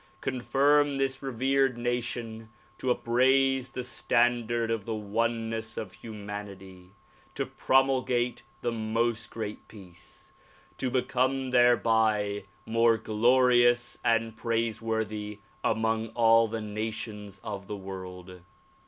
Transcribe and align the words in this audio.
Confirm 0.21 0.97
this 0.97 1.21
revered 1.21 1.77
nation 1.77 2.49
to 2.79 2.89
upraise 2.89 3.69
the 3.69 3.83
standard 3.83 4.71
of 4.71 4.85
the 4.85 4.95
oneness 4.95 5.77
of 5.77 5.93
humanity, 5.93 6.95
to 7.35 7.45
promulgate 7.45 8.41
the 8.63 8.71
"Most 8.71 9.29
Great 9.29 9.67
Peace," 9.67 10.31
to 10.79 10.89
become 10.89 11.51
thereby 11.51 12.45
most 12.65 13.03
glorious 13.03 13.99
and 14.03 14.35
praiseworthy 14.35 15.37
among 15.63 16.07
all 16.15 16.47
the 16.47 16.61
nations 16.61 17.39
of 17.43 17.67
the 17.67 17.77
world. 17.77 18.41